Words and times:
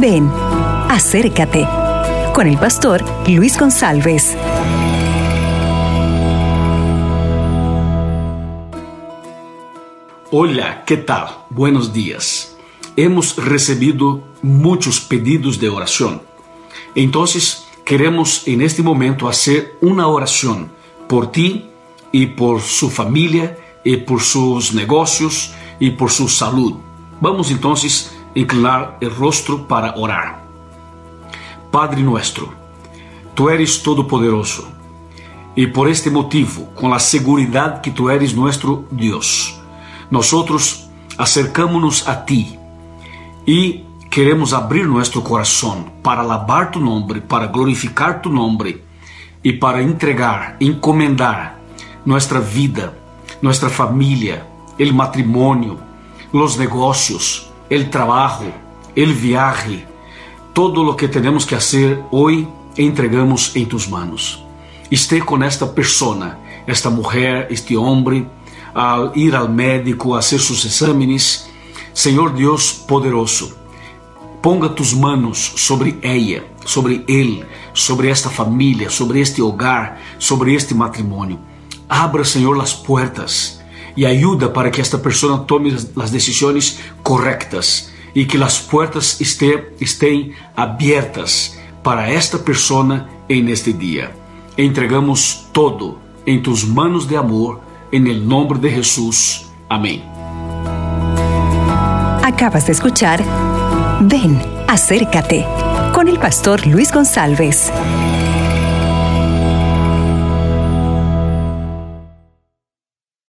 Ven, 0.00 0.30
acércate 0.88 1.66
con 2.34 2.46
el 2.46 2.56
pastor 2.56 3.04
Luis 3.28 3.58
González. 3.58 4.34
Hola, 10.30 10.84
¿qué 10.86 10.96
tal? 10.96 11.26
Buenos 11.50 11.92
días. 11.92 12.56
Hemos 12.96 13.36
recibido 13.36 14.22
muchos 14.40 14.98
pedidos 15.00 15.60
de 15.60 15.68
oración. 15.68 16.22
Entonces, 16.94 17.66
queremos 17.84 18.48
en 18.48 18.62
este 18.62 18.82
momento 18.82 19.28
hacer 19.28 19.76
una 19.82 20.06
oración 20.06 20.72
por 21.06 21.30
ti 21.30 21.68
y 22.12 22.26
por 22.28 22.62
su 22.62 22.88
familia 22.88 23.58
y 23.84 23.98
por 23.98 24.22
sus 24.22 24.72
negocios 24.72 25.52
y 25.78 25.90
por 25.90 26.10
su 26.10 26.28
salud. 26.28 26.76
Vamos 27.20 27.50
entonces 27.50 28.11
inclinar 28.34 28.96
el 29.00 29.14
rostro 29.14 29.66
para 29.66 29.94
orar. 29.96 30.42
Padre 31.70 32.02
nuestro, 32.02 32.52
tú 33.34 33.48
eres 33.48 33.82
todopoderoso 33.82 34.68
y 35.54 35.66
por 35.66 35.88
este 35.88 36.10
motivo, 36.10 36.70
con 36.74 36.90
la 36.90 36.98
seguridad 36.98 37.80
que 37.80 37.90
tú 37.90 38.08
eres 38.08 38.34
nuestro 38.34 38.86
Dios, 38.90 39.60
nosotros 40.10 40.88
acercámonos 41.18 42.08
a 42.08 42.24
ti 42.24 42.58
e 43.46 43.84
queremos 44.10 44.52
abrir 44.52 44.86
nosso 44.86 45.20
coração 45.22 45.86
para 46.02 46.20
alabar 46.20 46.70
tu 46.70 46.80
nome, 46.80 47.20
para 47.20 47.46
glorificar 47.46 48.20
tu 48.20 48.30
nome 48.30 48.80
e 49.42 49.52
para 49.52 49.82
entregar, 49.82 50.56
encomendar 50.60 51.58
nossa 52.04 52.40
vida, 52.40 52.96
nossa 53.40 53.68
família, 53.68 54.46
o 54.78 54.92
matrimônio, 54.92 55.78
os 56.32 56.56
negócios, 56.56 57.51
o 57.70 57.84
trabalho, 57.90 58.52
o 58.96 59.12
viaje, 59.12 59.86
todo 60.52 60.88
o 60.88 60.94
que 60.94 61.08
temos 61.08 61.44
que 61.44 61.54
fazer 61.54 62.02
hoje 62.10 62.46
entregamos 62.76 63.54
em 63.56 63.64
tus 63.64 63.86
manos. 63.86 64.44
Esté 64.90 65.20
com 65.20 65.42
esta 65.42 65.66
persona, 65.66 66.38
esta 66.66 66.90
mulher, 66.90 67.46
este 67.50 67.76
homem 67.76 68.28
al 68.74 69.12
ir 69.14 69.34
al 69.34 69.48
médico 69.48 70.14
a 70.14 70.18
hacer 70.18 70.38
sus 70.38 70.64
exámenes. 70.64 71.48
Señor 71.92 72.34
Dios 72.34 72.72
poderoso, 72.72 73.54
ponga 74.40 74.74
tus 74.74 74.94
manos 74.94 75.52
sobre 75.56 75.98
ella, 76.02 76.44
sobre 76.64 77.04
él, 77.06 77.46
sobre 77.72 78.10
esta 78.10 78.30
familia, 78.30 78.88
sobre 78.90 79.20
este 79.20 79.42
hogar, 79.42 80.00
sobre 80.18 80.54
este 80.54 80.74
matrimonio. 80.74 81.38
Abra, 81.88 82.24
Señor, 82.24 82.56
las 82.56 82.74
puertas 82.74 83.61
y 83.96 84.04
ayuda 84.04 84.52
para 84.52 84.70
que 84.70 84.80
esta 84.80 85.00
persona 85.00 85.46
tome 85.46 85.72
las 85.94 86.12
decisiones 86.12 86.80
correctas 87.02 87.92
y 88.14 88.26
que 88.26 88.38
las 88.38 88.60
puertas 88.60 89.20
estén, 89.20 89.64
estén 89.80 90.34
para 91.82 92.10
esta 92.10 92.38
persona 92.38 93.08
en 93.28 93.48
este 93.48 93.72
día. 93.72 94.12
Entregamos 94.56 95.48
todo 95.52 95.98
en 96.26 96.42
tus 96.42 96.66
manos 96.66 97.08
de 97.08 97.16
amor 97.16 97.60
En 97.90 98.06
el 98.06 98.26
nombre 98.26 98.58
de 98.58 98.70
Jesús. 98.70 99.46
Amén. 99.68 100.02
Acabas 102.22 102.64
de 102.64 102.72
escuchar 102.72 103.22
Ven, 104.00 104.40
acércate 104.66 105.46
con 105.94 106.08
el 106.08 106.18
pastor 106.18 106.66
Luis 106.66 106.90
González. 106.90 107.70